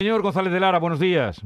[0.00, 1.44] Señor González de Lara, buenos días.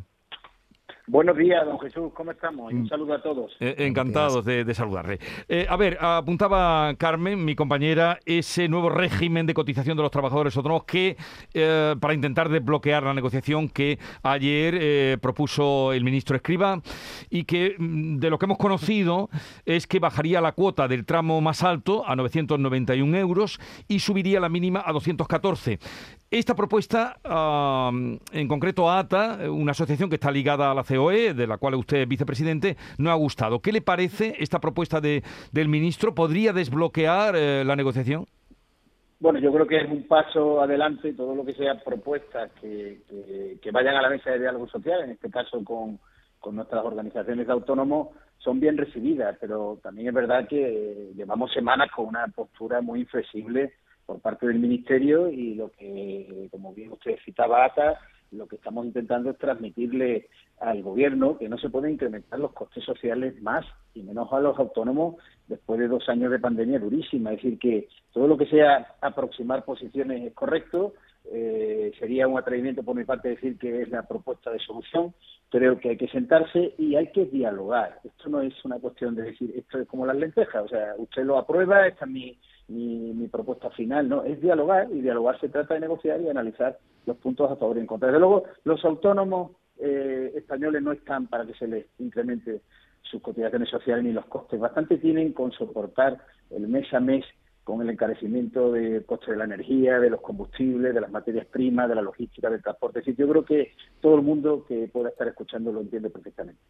[1.06, 2.70] Buenos días, don Jesús, ¿cómo estamos?
[2.70, 3.56] Y un saludo a todos.
[3.60, 5.18] Eh, encantados de, de saludarle.
[5.48, 10.54] Eh, a ver, apuntaba Carmen, mi compañera, ese nuevo régimen de cotización de los trabajadores
[10.54, 11.16] autónomos que,
[11.54, 16.82] eh, para intentar desbloquear la negociación que ayer eh, propuso el ministro Escriba
[17.30, 19.30] y que mm, de lo que hemos conocido
[19.64, 23.58] es que bajaría la cuota del tramo más alto a 991 euros
[23.88, 25.78] y subiría la mínima a 214.
[26.32, 27.90] Esta propuesta, ah,
[28.32, 31.98] en concreto ATA, una asociación que está ligada a la COE, de la cual usted
[31.98, 33.60] es vicepresidente, no ha gustado.
[33.60, 35.22] ¿Qué le parece esta propuesta de,
[35.52, 36.14] del ministro?
[36.14, 38.24] ¿Podría desbloquear eh, la negociación?
[39.20, 43.58] Bueno, yo creo que es un paso adelante todo lo que sea propuestas que, que,
[43.60, 45.98] que vayan a la mesa de diálogo social, en este caso con,
[46.40, 48.08] con nuestras organizaciones de autónomos,
[48.38, 53.00] son bien recibidas, pero también es verdad que eh, llevamos semanas con una postura muy
[53.00, 53.74] inflexible
[54.12, 57.98] por parte del Ministerio y lo que, como bien usted citaba, ATA,
[58.30, 60.28] lo que estamos intentando es transmitirle
[60.60, 63.64] al Gobierno que no se pueden incrementar los costes sociales más
[63.94, 65.16] y menos a los autónomos
[65.48, 67.32] después de dos años de pandemia durísima.
[67.32, 70.92] Es decir, que todo lo que sea aproximar posiciones es correcto.
[71.30, 75.14] Eh, sería un atrevimiento por mi parte decir que es la propuesta de solución.
[75.50, 78.00] Creo que hay que sentarse y hay que dialogar.
[78.04, 80.64] Esto no es una cuestión de decir esto es como las lentejas.
[80.64, 84.88] O sea, usted lo aprueba, esta es mi, mi, mi propuesta final, no, es dialogar
[84.90, 88.08] y dialogar se trata de negociar y analizar los puntos a favor y en contra.
[88.08, 92.60] Desde luego, los autónomos eh, españoles no están para que se les incremente
[93.02, 94.60] sus cotizaciones sociales ni los costes.
[94.60, 96.18] Bastante tienen con soportar
[96.50, 97.24] el mes a mes
[97.64, 101.88] con el encarecimiento del coste de la energía, de los combustibles, de las materias primas,
[101.88, 103.00] de la logística, del transporte.
[103.00, 106.60] Es yo creo que todo el mundo que pueda estar escuchando lo entiende perfectamente.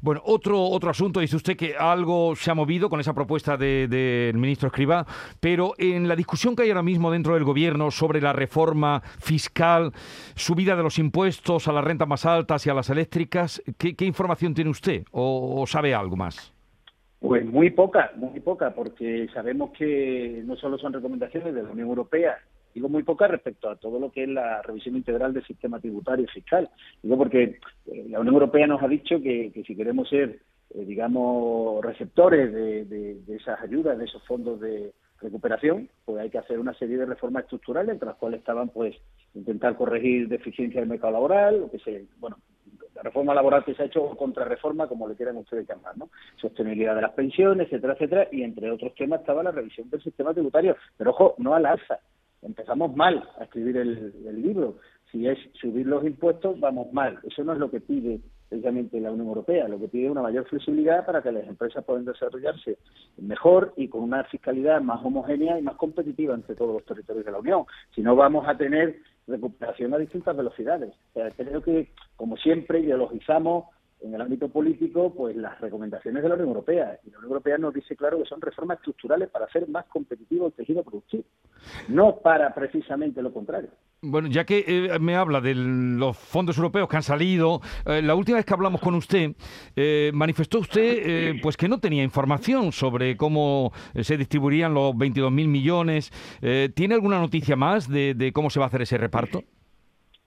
[0.00, 3.88] Bueno, otro, otro asunto, dice usted que algo se ha movido con esa propuesta del
[3.88, 5.06] de, ministro Escribá,
[5.40, 9.92] pero en la discusión que hay ahora mismo dentro del Gobierno sobre la reforma fiscal,
[10.34, 14.54] subida de los impuestos a las rentas más altas y a las eléctricas, ¿qué, información
[14.54, 16.55] tiene usted o sabe algo más?
[17.20, 21.88] Pues muy poca, muy poca, porque sabemos que no solo son recomendaciones de la Unión
[21.88, 22.36] Europea,
[22.74, 26.26] digo muy poca respecto a todo lo que es la revisión integral del sistema tributario
[26.26, 26.68] y fiscal.
[27.02, 30.40] Digo porque eh, la Unión Europea nos ha dicho que, que si queremos ser,
[30.74, 36.28] eh, digamos, receptores de, de, de, esas ayudas, de esos fondos de recuperación, pues hay
[36.28, 38.94] que hacer una serie de reformas estructurales, entre las cuales estaban, pues,
[39.34, 42.36] intentar corregir deficiencias del mercado laboral, lo que se, bueno,
[42.96, 46.08] la reforma laboral que se ha hecho o contrarreforma, como le quieran ustedes llamar, ¿no?
[46.40, 50.32] Sostenibilidad de las pensiones, etcétera, etcétera, y entre otros temas estaba la revisión del sistema
[50.32, 50.76] tributario.
[50.96, 51.98] Pero ojo, no al alza.
[52.42, 54.78] Empezamos mal a escribir el, el libro.
[55.12, 57.18] Si es subir los impuestos, vamos mal.
[57.22, 59.68] Eso no es lo que pide precisamente la Unión Europea.
[59.68, 62.78] Lo que pide una mayor flexibilidad para que las empresas puedan desarrollarse
[63.18, 67.32] mejor y con una fiscalidad más homogénea y más competitiva entre todos los territorios de
[67.32, 67.64] la Unión.
[67.94, 70.94] Si no, vamos a tener recuperación a distintas velocidades.
[71.10, 73.64] O sea, creo que, como siempre, ideologizamos
[74.00, 76.98] en el ámbito político, pues las recomendaciones de la Unión Europea.
[77.04, 80.46] Y la Unión Europea nos dice claro que son reformas estructurales para hacer más competitivo
[80.46, 81.24] el tejido productivo,
[81.88, 83.70] no para precisamente lo contrario.
[84.02, 88.14] Bueno, ya que eh, me habla de los fondos europeos que han salido, eh, la
[88.14, 89.34] última vez que hablamos con usted,
[89.74, 96.12] eh, manifestó usted pues que no tenía información sobre cómo se distribuirían los 22.000 millones.
[96.74, 99.42] ¿Tiene alguna noticia más de, de cómo se va a hacer ese reparto?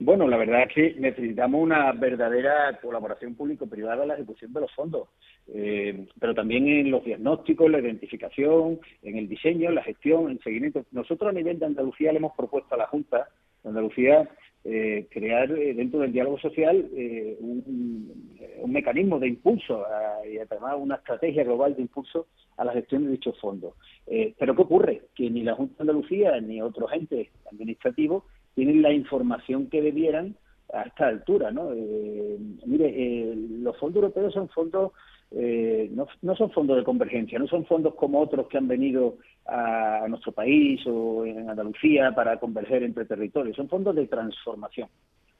[0.02, 4.72] Bueno, la verdad es que necesitamos una verdadera colaboración público-privada en la ejecución de los
[4.72, 5.08] fondos,
[5.48, 10.30] eh, pero también en los diagnósticos, la identificación, en el diseño, en la gestión, en
[10.30, 10.86] el seguimiento.
[10.92, 13.28] Nosotros a nivel de Andalucía le hemos propuesto a la Junta
[13.62, 14.26] de Andalucía
[14.64, 18.30] eh, crear eh, dentro del diálogo social eh, un,
[18.66, 19.84] mecanismo de impulso
[20.30, 23.74] y además una estrategia global de impulso a la gestión de dichos fondos.
[24.06, 25.02] Eh, pero ¿qué ocurre?
[25.14, 28.24] Que ni la Junta de Andalucía ni otros entes administrativos
[28.60, 30.36] tienen la información que debieran
[30.74, 31.72] a esta altura, ¿no?
[31.72, 34.92] Eh, mire, eh, los fondos europeos son fondos,
[35.30, 39.16] eh, no, son fondos de convergencia, no son fondos como otros que han venido
[39.46, 44.90] a, a nuestro país o en Andalucía para converger entre territorios, son fondos de transformación,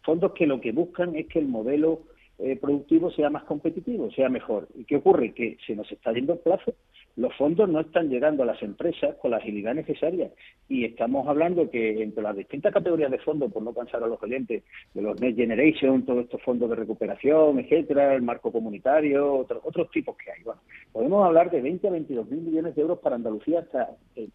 [0.02, 2.00] fondos que lo que buscan es que el modelo
[2.42, 4.66] eh, productivo sea más competitivo, sea mejor.
[4.74, 5.34] ¿Y qué ocurre?
[5.34, 6.72] Que se nos está yendo el plazo.
[7.16, 10.30] Los fondos no están llegando a las empresas con la agilidad necesaria.
[10.68, 14.22] Y estamos hablando que entre las distintas categorías de fondos, por no cansar a los
[14.22, 14.62] oyentes,
[14.94, 19.90] de los Next Generation, todos estos fondos de recuperación, etcétera, el marco comunitario, otros, otros
[19.90, 20.42] tipos que hay.
[20.42, 20.60] Bueno,
[20.92, 24.30] podemos hablar de 20 a 22 mil millones de euros para Andalucía hasta el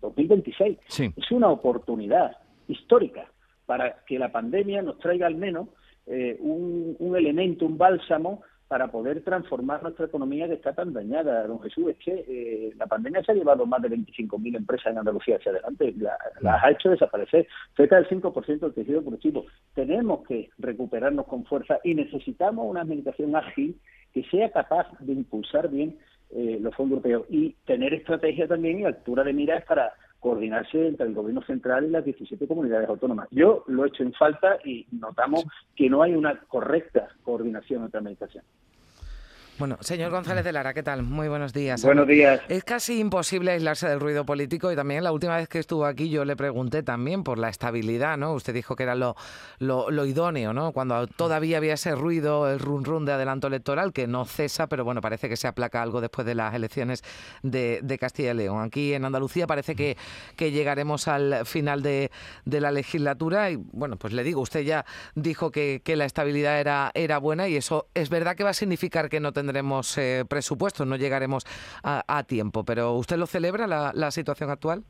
[0.00, 0.78] 2026.
[0.86, 1.10] Sí.
[1.16, 2.36] Es una oportunidad
[2.68, 3.30] histórica
[3.66, 5.68] para que la pandemia nos traiga al menos
[6.06, 11.44] eh, un, un, elemento, un bálsamo para poder transformar nuestra economía que está tan dañada.
[11.48, 15.38] Don Jesús, es eh, la pandemia se ha llevado más de 25.000 empresas en Andalucía
[15.38, 15.92] hacia adelante,
[16.40, 19.46] las ha hecho desaparecer, cerca del 5% del tejido productivo.
[19.74, 23.76] Tenemos que recuperarnos con fuerza y necesitamos una administración ágil
[24.14, 25.98] que sea capaz de impulsar bien
[26.30, 31.06] eh, los fondos europeos y tener estrategia también y altura de miras para coordinarse entre
[31.06, 33.28] el gobierno central y las 17 comunidades autónomas.
[33.30, 35.44] Yo lo he hecho en falta y notamos
[35.74, 38.48] que no hay una correcta coordinación entre administraciones.
[39.60, 41.02] Bueno, señor González de Lara, ¿qué tal?
[41.02, 41.84] Muy buenos días.
[41.84, 42.40] Buenos días.
[42.48, 46.08] Es casi imposible aislarse del ruido político y también la última vez que estuvo aquí
[46.08, 48.32] yo le pregunté también por la estabilidad, ¿no?
[48.32, 49.16] Usted dijo que era lo,
[49.58, 50.72] lo, idóneo, ¿no?
[50.72, 54.82] Cuando todavía había ese ruido, el run run de adelanto electoral que no cesa, pero
[54.82, 57.04] bueno, parece que se aplaca algo después de las elecciones
[57.42, 58.62] de, Castilla y León.
[58.62, 59.98] Aquí en Andalucía parece que,
[60.36, 62.10] que llegaremos al final de,
[62.46, 66.92] la legislatura y bueno, pues le digo, usted ya dijo que, que la estabilidad era,
[66.94, 70.24] era buena y eso es verdad que va a significar que no tendrá tendremos eh,
[70.28, 71.44] presupuesto, no llegaremos
[71.82, 72.64] a, tiempo.
[72.64, 74.84] Pero ¿usted lo celebra la, situación actual?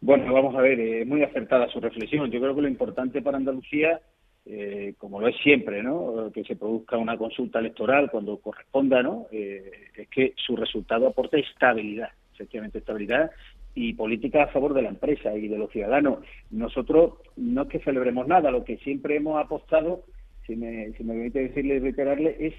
[0.00, 2.30] Bueno, vamos a ver, es muy acertada su reflexión.
[2.30, 4.00] Yo creo que lo importante para Andalucía,
[4.44, 6.30] eh, como lo es siempre, ¿no?
[6.32, 9.26] que se produzca una consulta electoral cuando corresponda, ¿no?
[9.32, 13.32] Eh, es que su resultado aporte estabilidad, efectivamente estabilidad
[13.74, 16.20] y política a favor de la empresa y de los ciudadanos.
[16.50, 20.04] Nosotros no es que celebremos nada, lo que siempre hemos apostado,
[20.46, 22.54] si me, si me permite decirle y reiterarle, es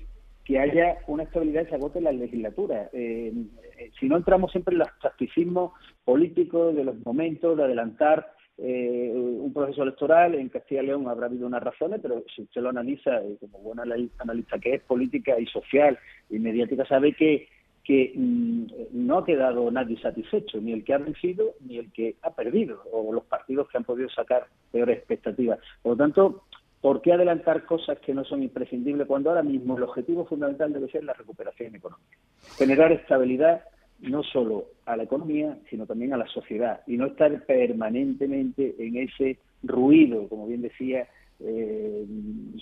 [0.47, 2.89] que haya una estabilidad y se agote la legislatura.
[2.93, 3.33] Eh,
[3.77, 5.73] eh, si no entramos siempre en los tacticismos
[6.05, 11.25] políticos de los momentos, de adelantar eh, un proceso electoral, en Castilla y León habrá
[11.25, 13.83] habido unas razones, pero si usted lo analiza, como buena
[14.19, 15.99] analista que es política y social
[16.29, 17.49] y mediática, sabe que
[17.87, 22.17] que mm, no ha quedado nadie satisfecho, ni el que ha vencido ni el que
[22.21, 25.59] ha perdido, o los partidos que han podido sacar peores expectativas.
[25.81, 26.43] Por lo tanto,
[26.81, 30.89] ¿Por qué adelantar cosas que no son imprescindibles cuando ahora mismo el objetivo fundamental debe
[30.89, 32.17] ser la recuperación económica?
[32.57, 33.61] Generar estabilidad
[33.99, 38.97] no solo a la economía, sino también a la sociedad y no estar permanentemente en
[38.97, 41.07] ese ruido, como bien decía,
[41.39, 42.05] eh,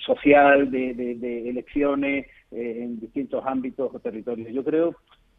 [0.05, 4.51] social de, elecciones eh, en distintos ámbitos o territorios.
[4.53, 4.95] Yo creo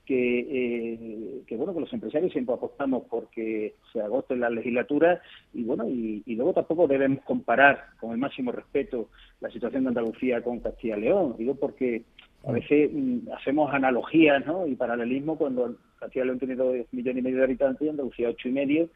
[0.07, 5.21] que, eh, que bueno que los empresarios siempre apostamos porque se agote la legislatura
[5.53, 9.09] y bueno y, luego tampoco debemos comparar con el máximo respeto
[9.41, 12.05] la situación de Andalucía con Castilla y León digo porque
[12.47, 14.67] a veces mm, hacemos analogías ¿no?
[14.67, 18.29] y paralelismo cuando Castilla y León tiene dos millones y medio de habitantes y Andalucía
[18.31, 18.89] ocho y medio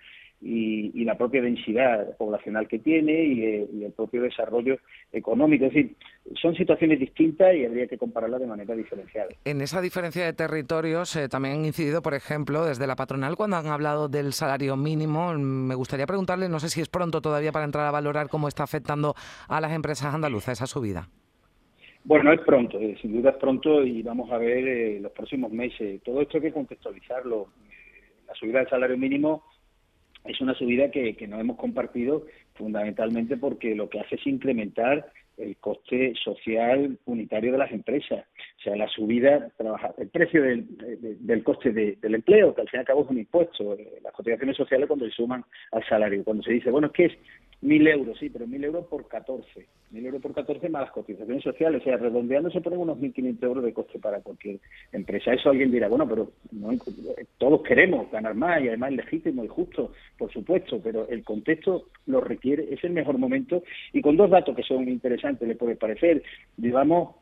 [0.43, 4.79] y, la propia densidad poblacional que tiene eh, y, el propio desarrollo
[5.13, 5.67] económico.
[5.67, 5.97] Es decir,
[6.41, 9.29] son situaciones distintas y habría que compararlas de manera diferenciada.
[9.45, 13.57] En esa diferencia de territorios eh, también han incidido, por ejemplo, desde la patronal cuando
[13.57, 15.35] han hablado del salario mínimo.
[15.35, 18.63] Me gustaría preguntarle, no sé si es pronto todavía para entrar a valorar cómo está
[18.63, 19.15] afectando
[19.49, 21.09] a las empresas andaluzas esa subida.
[22.03, 26.03] Bueno, es pronto, eh, sin duda es pronto y vamos a ver los próximos meses.
[26.03, 27.49] Todo esto hay que contextualizarlo.
[28.27, 29.43] la subida del salario mínimo
[30.25, 35.13] es una subida que, que no hemos compartido fundamentalmente porque lo que hace es incrementar
[35.41, 38.25] el coste social unitario de las empresas.
[38.59, 39.51] O sea, la subida,
[39.99, 43.75] el precio del, coste del empleo, que al fin y al cabo es un impuesto.
[43.75, 46.25] Eh, las cotizaciones sociales cuando se suman al salario.
[46.25, 47.13] Cuando se dice, bueno, es que es
[47.63, 49.67] mil euros, sí, pero mil euros por 14.
[49.91, 51.83] Mil euros por 14 más las cotizaciones sociales.
[51.83, 54.61] O sea, redondeando se ponen unos 1.500 euros de coste para cualquier
[54.93, 55.33] empresa.
[55.33, 56.71] Eso alguien dirá, bueno, pero no,
[57.39, 61.89] todos queremos ganar más y además es legítimo y justo, por supuesto, pero el contexto
[62.07, 63.63] lo requiere, es el mejor momento.
[63.93, 66.23] Y con dos datos que son interesantes, le puede parecer.
[66.57, 67.17] Llevamos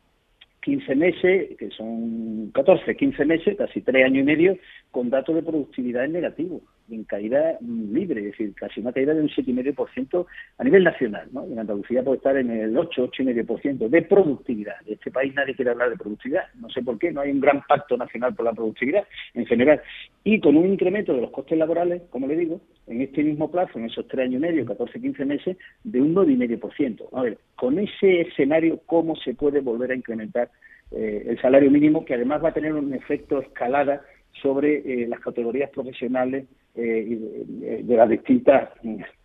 [0.61, 4.57] 15 meses, que son 14, 15 meses, casi tres años y medio,
[4.91, 9.21] con datos de productividad en negativo, en caída libre, es decir, casi una caída de
[9.21, 10.25] un 7,5%
[10.57, 11.27] a nivel nacional.
[11.31, 11.45] ¿no?
[11.45, 14.75] En Andalucía puede estar en el 8, 8,5% de productividad.
[14.85, 17.39] En este país nadie quiere hablar de productividad, no sé por qué, no hay un
[17.39, 19.81] gran pacto nacional por la productividad en general.
[20.23, 23.77] Y con un incremento de los costes laborales, como le digo, en este mismo plazo,
[23.79, 27.09] en esos tres años y medio, 14, 15 meses, de un 9,5%.
[27.13, 30.49] A ver, con ese escenario, ¿cómo se puede volver a incrementar
[30.91, 34.01] eh, el salario mínimo, que además va a tener un efecto escalada
[34.41, 37.43] sobre eh, las categorías profesionales eh,
[37.83, 38.69] de, las distintas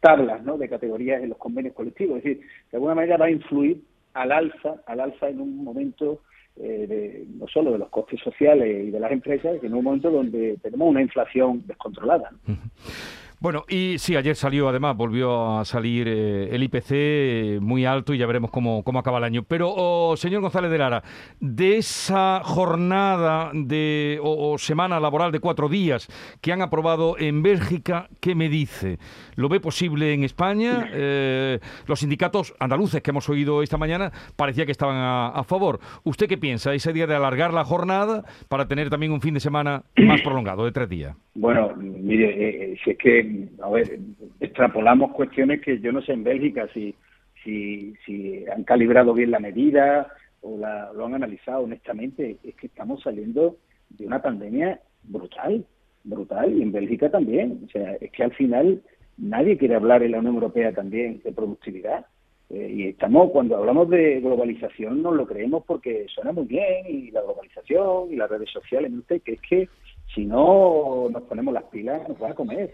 [0.01, 0.59] tablas ¿no?
[0.59, 2.19] de categorías en los convenios colectivos.
[2.19, 2.41] Es decir,
[2.71, 3.81] de alguna manera va a influir
[4.15, 6.21] al alza, al alza en un momento
[6.57, 10.11] de, no solo de los costes sociales y de las empresas, sino en un momento
[10.11, 12.31] donde tenemos una inflación descontrolada.
[13.45, 18.15] Bueno, y sí, ayer salió, además, volvió a salir eh, el IPC eh, muy alto
[18.15, 19.43] y ya veremos cómo, cómo acaba el año.
[19.43, 21.03] Pero, oh, señor González de Lara,
[21.41, 26.09] de esa jornada de, o, semana laboral de cuatro días
[26.41, 28.99] que han aprobado en Bélgica, ¿qué me dice?
[29.35, 30.89] ¿Lo ve posible en España?
[30.91, 35.81] Eh, los sindicatos andaluces que hemos oído esta mañana parecía que estaban a, a favor.
[36.03, 36.73] ¿Usted qué piensa?
[36.73, 40.65] Ese día de alargar la jornada para tener también un fin de semana más prolongado,
[40.65, 41.15] de tres días.
[41.35, 43.99] Bueno, mire, si es que a ver,
[44.41, 46.95] extrapolamos cuestiones que yo no sé en Bélgica si,
[47.43, 50.09] si, si han calibrado bien la medida
[50.43, 52.37] o la, lo han analizado honestamente.
[52.45, 53.57] Es que estamos saliendo
[53.91, 55.65] de una pandemia brutal,
[56.05, 57.63] brutal, y en Bélgica también.
[57.67, 58.83] O sea, es que al final
[59.17, 62.07] nadie quiere hablar en la Unión Europea también de productividad.
[62.51, 67.11] Eh, y estamos, cuando hablamos de globalización, no lo creemos porque suena muy bien, y
[67.11, 69.69] la globalización y las redes sociales, que es que
[70.15, 70.84] si no nos
[71.35, 72.71] ponemos las pilas, nos van a comer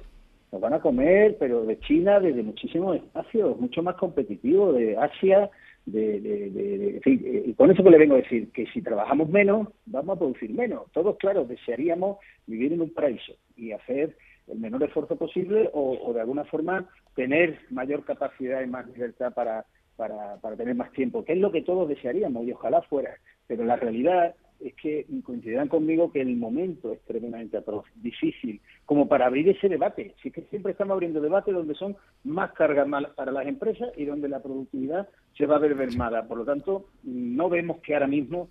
[0.52, 5.49] nos van a comer, pero de China desde muchísimos espacios, mucho más competitivo, de Asia,
[5.87, 9.69] de, de, eh, y con eso que le vengo a decir, que si trabajamos menos,
[9.87, 10.90] vamos a producir menos.
[10.93, 14.17] Todos, claro, desearíamos vivir en un paraíso y hacer
[14.49, 19.33] el menor esfuerzo posible o, o de alguna forma tener mayor capacidad y más libertad
[19.33, 23.14] para, para, para tener más tiempo, que es lo que todos desearíamos y ojalá fuera.
[23.47, 29.09] Pero la realidad es que coincidirán conmigo que el momento es tremendamente atroz, difícil, como
[29.09, 30.14] para abrir ese debate.
[30.23, 32.87] Si es que siempre estamos abriendo debates donde son más cargas
[33.17, 36.26] para las empresas y donde la productividad se va a ver mermada.
[36.26, 38.49] Por lo tanto, no vemos que ahora mismo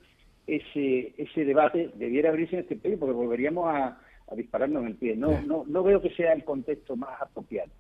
[0.47, 3.97] ese, ese debate debiera abrirse en este país, porque volveríamos a,
[4.35, 5.15] dispararnos en el pie.
[5.15, 7.71] No, no, no veo que sea el contexto más apropiado.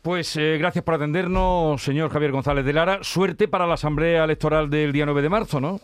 [0.00, 3.00] Pues eh, gracias por atendernos, señor Javier González de Lara.
[3.02, 5.78] Suerte para la Asamblea Electoral del día 9 de marzo, ¿no?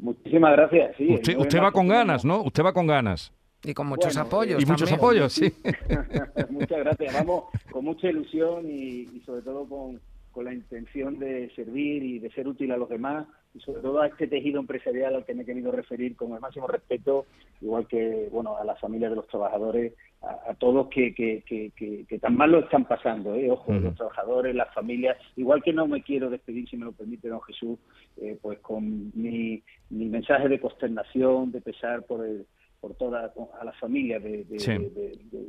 [0.00, 0.96] Muchísimas gracias.
[0.96, 2.42] Sí, usted, va con ganas, ¿no?
[2.42, 3.32] Usted va con ganas.
[3.62, 4.62] Y con muchos apoyos.
[4.62, 5.52] Y muchos apoyos, sí.
[6.50, 7.12] Muchas gracias.
[7.12, 10.00] Vamos con mucha ilusión y, sobre todo con,
[10.42, 14.06] la intención de servir y de ser útil a los demás y sobre todo a
[14.06, 17.26] este tejido empresarial al que me he querido referir con el máximo respeto,
[17.60, 22.36] igual que bueno a las familias de los trabajadores, a, todos que, que, que, tan
[22.36, 23.50] mal lo están pasando, ¿eh?
[23.50, 27.28] ojo, los trabajadores, las familias, igual que no me quiero despedir, si me lo permite
[27.28, 27.78] don Jesús,
[28.18, 32.46] eh, pues con mi, mi mensaje de consternación, de pesar por el,
[32.80, 34.46] por toda a las familias de,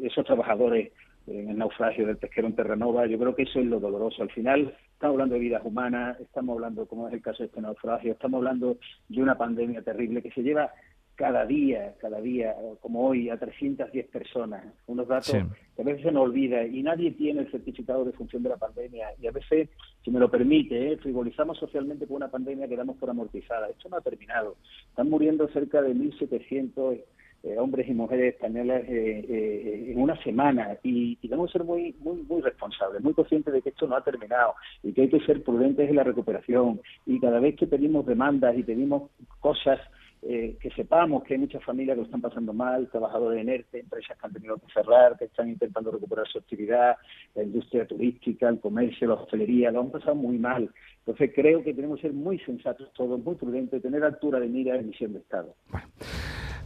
[0.04, 0.92] esos trabajadores
[1.40, 3.06] en el naufragio del pesquero en Terranova.
[3.06, 4.24] Yo creo que eso es lo doloroso.
[4.24, 7.62] Al final estamos hablando de vidas humanas, estamos hablando, como es el caso de este
[7.62, 8.78] naufragio, estamos hablando
[9.10, 10.72] de una pandemia terrible que se lleva
[11.16, 14.66] cada día, cada día, como hoy, a 310 personas.
[14.88, 15.32] Unos datos
[15.76, 18.58] que a veces se nos olvida y nadie tiene el certificado de función de la
[18.58, 19.10] pandemia.
[19.22, 19.70] Y a veces,
[20.04, 20.98] si me lo permite, ¿eh?
[20.98, 23.70] frivolizamos socialmente con una pandemia que damos por amortizada.
[23.70, 24.58] Esto no ha terminado.
[24.90, 27.04] Están muriendo cerca de 1.700
[27.44, 31.96] eh, hombres y mujeres españolas eh, eh, en una semana y, y, debemos ser muy,
[32.00, 35.26] muy, muy responsables, muy conscientes de que esto no ha terminado y que hay que
[35.26, 36.82] ser prudentes en la recuperación.
[37.06, 39.80] Y cada vez que pedimos demandas y pedimos cosas
[40.24, 43.80] eh, que sepamos que hay muchas familias que lo están pasando mal, trabajadores en ERTE,
[43.80, 46.96] empresas que han tenido que cerrar, que están intentando recuperar su actividad,
[47.34, 50.70] la industria turística, el comercio, la hostelería, lo han pasado muy mal.
[51.00, 54.76] Entonces creo que tenemos que ser muy sensatos todos, muy prudentes, tener altura de mira
[54.76, 55.56] en misión de Estado.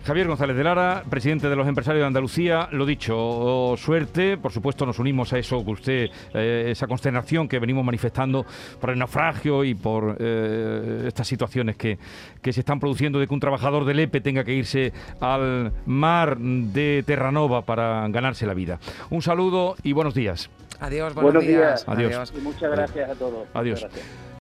[0.06, 4.86] Javier González de Lara, presidente de los empresarios de Andalucía, lo dicho, suerte, por supuesto
[4.86, 8.46] nos unimos a eso que usted, eh, esa consternación que venimos manifestando
[8.80, 11.98] por el naufragio y por eh, estas situaciones que,
[12.40, 16.38] que, se están produciendo de que un trabajador del EPE tenga que irse al mar
[16.38, 18.78] de Terranova para ganarse la vida.
[19.10, 20.52] Un saludo y buenos días.
[20.82, 21.84] Adiós, buenos, días.
[21.88, 22.32] Adiós.
[22.38, 23.48] Y muchas gracias a todos.
[23.56, 23.88] Adiós.